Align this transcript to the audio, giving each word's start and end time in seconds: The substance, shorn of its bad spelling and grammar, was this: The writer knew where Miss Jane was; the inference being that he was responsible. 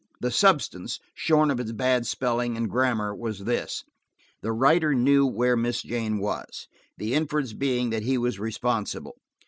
The 0.19 0.31
substance, 0.31 0.99
shorn 1.13 1.51
of 1.51 1.59
its 1.59 1.71
bad 1.73 2.07
spelling 2.07 2.57
and 2.57 2.67
grammar, 2.67 3.13
was 3.15 3.43
this: 3.43 3.83
The 4.41 4.51
writer 4.51 4.95
knew 4.95 5.27
where 5.27 5.55
Miss 5.55 5.83
Jane 5.83 6.17
was; 6.17 6.67
the 6.97 7.13
inference 7.13 7.53
being 7.53 7.91
that 7.91 8.01
he 8.01 8.17
was 8.17 8.39
responsible. 8.39 9.19